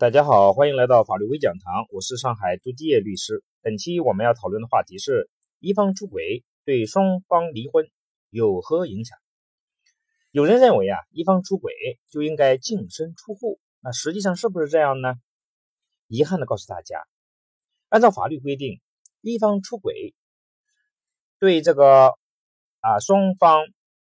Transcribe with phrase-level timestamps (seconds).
[0.00, 3.44] 大家好，欢迎来到法律微讲堂，我是上海朱继业律师。
[3.60, 5.28] 本期我们要讨论的话题是：
[5.58, 7.86] 一方出轨对双方离婚
[8.30, 9.18] 有何影响？
[10.30, 11.74] 有人认为啊，一方出轨
[12.10, 15.16] 就应该净身出户，那实际上是不是这样呢？
[16.06, 16.98] 遗憾的告诉大家，
[17.90, 18.80] 按照法律规定，
[19.20, 20.14] 一方出轨
[21.38, 22.14] 对这个
[22.80, 23.66] 啊双方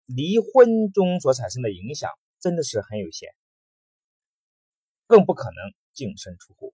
[0.06, 3.30] 离婚中所产生的影响真的是很有限，
[5.10, 5.74] 更不可能。
[5.92, 6.72] 净身出户。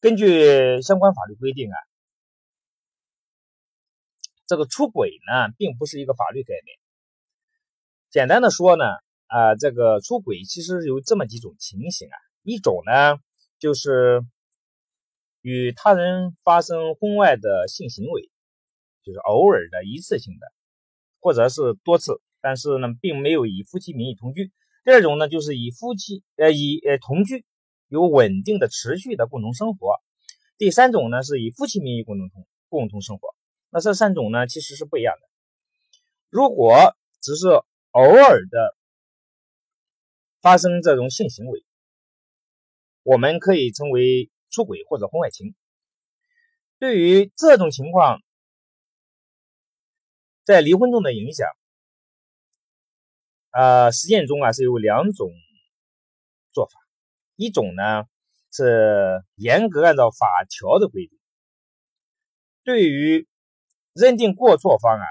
[0.00, 1.76] 根据相关法律规定啊，
[4.46, 6.78] 这个出轨呢，并不是一个法律概念。
[8.10, 8.84] 简单的说呢，
[9.26, 12.16] 啊，这个出轨其实有这么几种情形啊。
[12.42, 13.18] 一种呢，
[13.58, 14.22] 就是
[15.40, 18.30] 与他人发生婚外的性行为，
[19.02, 20.46] 就是偶尔的一次性的，
[21.18, 24.52] 或者是多次，但是呢，并没有以夫妻名义同居。
[24.86, 27.44] 第二种呢，就是以夫妻呃以呃同居
[27.88, 29.96] 有稳定的持续的共同生活。
[30.58, 33.34] 第三种呢，是以夫妻名义共同同共同生活。
[33.70, 35.28] 那这三种呢，其实是不一样的。
[36.30, 37.48] 如果只是
[37.90, 38.76] 偶尔的
[40.40, 41.64] 发生这种性行为，
[43.02, 45.56] 我们可以称为出轨或者婚外情。
[46.78, 48.20] 对于这种情况，
[50.44, 51.48] 在离婚中的影响。
[53.56, 55.32] 呃，实践中啊是有两种
[56.52, 56.78] 做法，
[57.36, 58.04] 一种呢
[58.52, 61.18] 是严格按照法条的规定，
[62.64, 63.26] 对于
[63.94, 65.06] 认定过错方啊，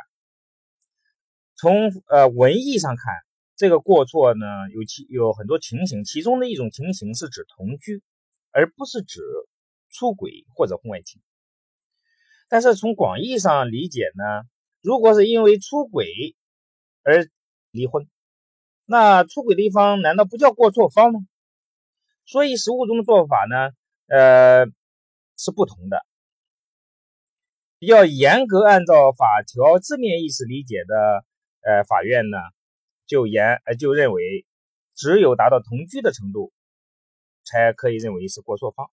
[1.55, 3.15] 从呃文义上看，
[3.55, 8.03] 这个过错呢有其有很多情形，其中的一种情形是指同居，
[8.51, 9.21] 而不是指
[9.89, 11.19] 出轨或者婚外情。
[12.47, 14.43] 但是从广义上理解呢，
[14.83, 16.35] 如果是因为出轨
[17.01, 17.27] 而
[17.71, 18.07] 离婚。
[18.85, 21.19] 那出轨的一方难道不叫过错方吗？
[22.25, 23.71] 所以实务中的做法呢，
[24.07, 24.65] 呃，
[25.37, 26.05] 是不同的。
[27.79, 31.23] 比较严格按照法条字面意思理解的，
[31.61, 32.37] 呃，法院呢
[33.05, 34.45] 就严呃就认为，
[34.95, 36.51] 只有达到同居的程度，
[37.43, 38.89] 才可以认为是过错方。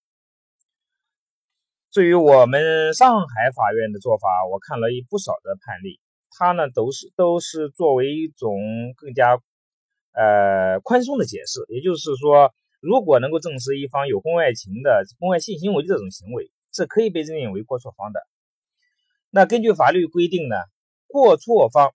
[1.90, 6.00] 至于我们上海法院的做法，我看了一不少的判例，
[6.30, 8.58] 它呢都是都是作为一种
[8.96, 9.38] 更加。
[10.12, 18.20] 呃，宽松的解释，也就是说，如果能够证实一方有婚外情的、婚外性行为这种行为，是可以被认定为过错方的。
[19.30, 20.56] 那根据法律规定呢，
[21.06, 21.94] 过错方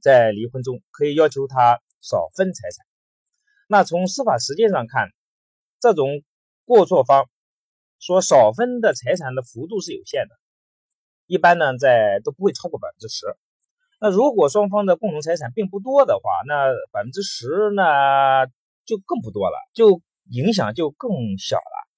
[0.00, 2.84] 在离婚中可以要求他少分财产。
[3.68, 5.10] 那从司法实践上看，
[5.80, 6.22] 这种
[6.64, 7.28] 过错方
[8.00, 10.34] 所少分的财产的幅度是有限的，
[11.26, 13.26] 一般呢在都不会超过百分之十。
[13.98, 18.46] 那如果双方的共同财产并不多的话，那百分之十呢
[18.84, 21.88] 就更不多了，就影响就更小了。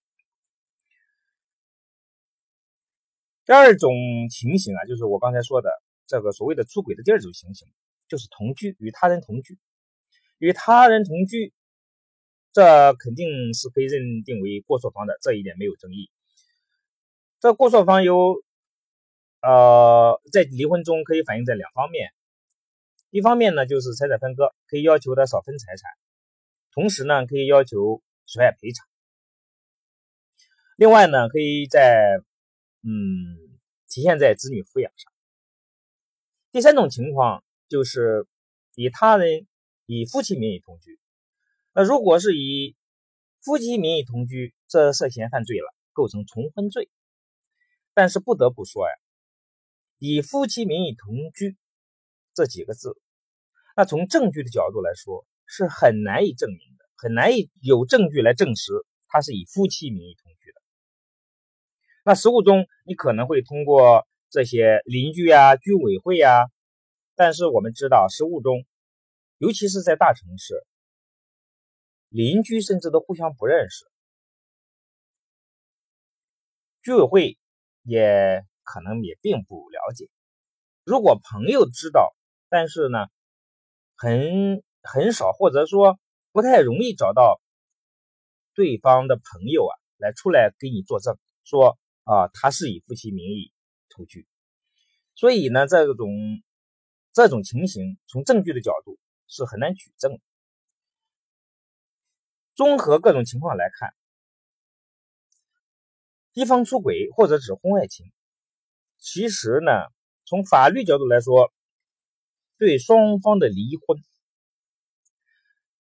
[3.45, 3.93] 第二种
[4.31, 5.71] 情形啊，就是我刚才说的
[6.07, 7.67] 这个所谓的出轨的第二种情形，
[8.07, 9.59] 就是同居与他人同居，
[10.39, 11.53] 与他人同居，
[12.53, 16.11] 这肯定是可以认定为过错方的，这一点没有争议。
[17.41, 18.43] 这过错方有。
[19.41, 22.13] 呃，在离婚中可以反映在两方面，
[23.11, 25.91] 一方面呢就是财产分割，可以要求他少分财产，
[26.73, 28.87] 同时呢可以要求损害赔偿。
[30.77, 32.21] 另外呢，可以在
[32.83, 35.13] 嗯体现在子女抚养上。
[36.51, 38.27] 第三种情况就是
[38.75, 39.47] 以他人
[39.87, 40.99] 以夫妻名义同居，
[41.75, 42.77] 那如果是以
[43.41, 46.89] 夫妻名义同居，这涉嫌犯罪了，构成重婚罪。
[47.95, 48.93] 但是不得不说呀。
[49.99, 51.57] 以夫妻名义同居
[52.33, 52.97] 这几个字，
[53.77, 58.73] 那从证据的角度来说是很难以证明的，很难以有证据来证实
[59.09, 60.63] 他是以夫妻名义同居的。
[62.05, 66.45] 那实务中你可能会通过这些邻居啊、居委会啊，
[67.17, 68.65] 但是我们知道实务中，
[69.39, 70.65] 尤其是在大城市，
[72.09, 73.85] 邻居甚至都互相不认识，
[76.83, 77.37] 居委会
[77.83, 78.47] 也。
[78.71, 80.11] 可能也并不了解。
[80.85, 82.15] 如果朋友知道，
[82.51, 83.07] 但是呢，
[83.97, 85.99] 很很少，或者说
[86.33, 87.41] 不太容易找到
[88.53, 93.53] 对方的朋友啊，来出来给你作证，说啊，他是以夫妻名义
[93.89, 94.27] 同居。
[95.15, 96.09] 所以呢，这种
[97.13, 98.99] 这种情形，从证据的角度
[99.29, 100.21] 是很难举证。
[102.55, 103.95] 综合各种情况来看，
[106.35, 108.13] 一方出轨或者指婚外情。
[108.99, 109.71] 其实呢，
[110.25, 111.53] 从法律角度来说，
[112.59, 114.03] 对双方的离婚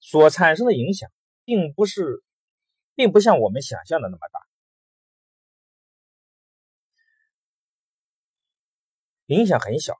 [0.00, 1.11] 所产生的影响
[1.44, 2.23] 并不是，
[2.94, 4.41] 并不像我们想象的那么大，
[9.26, 9.99] 影响很小。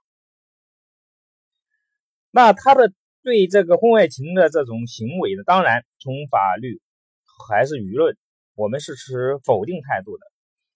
[2.31, 6.81] 那他的对这个婚外情的这种行为呢，当然从法律
[7.49, 8.17] 还是舆论，
[8.53, 10.25] 我们是持否定态度的。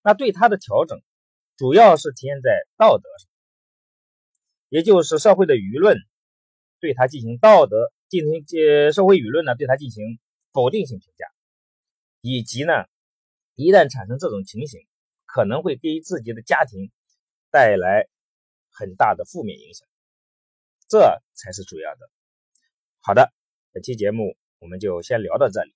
[0.02, 1.00] 那对他的调整，
[1.56, 3.30] 主要是体现在道德上，
[4.70, 5.98] 也就是社会的舆论
[6.80, 10.20] 对他进行道德进行呃社会舆论呢对他进行
[10.52, 11.28] 否定性评价，
[12.22, 12.74] 以及呢
[13.56, 14.82] 一旦产生这种情形，
[15.26, 16.92] 可能会给自己的家庭
[17.52, 18.08] 带来
[18.72, 19.88] 很大的负面影响。
[20.90, 22.10] 这才是主要的。
[23.00, 23.32] 好的，
[23.72, 25.76] 本期节目我们就先聊到这里，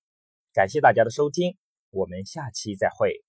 [0.52, 1.56] 感谢大家的收听，
[1.90, 3.27] 我们下期再会。